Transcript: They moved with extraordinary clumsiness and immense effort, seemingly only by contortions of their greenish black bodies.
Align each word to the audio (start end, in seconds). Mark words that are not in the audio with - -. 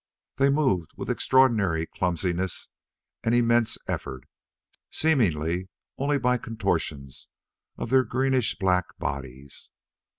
They 0.37 0.49
moved 0.49 0.93
with 0.97 1.11
extraordinary 1.11 1.85
clumsiness 1.85 2.69
and 3.23 3.35
immense 3.35 3.77
effort, 3.85 4.23
seemingly 4.89 5.69
only 5.99 6.17
by 6.17 6.39
contortions 6.39 7.27
of 7.77 7.91
their 7.91 8.03
greenish 8.03 8.55
black 8.57 8.97
bodies. 8.97 9.69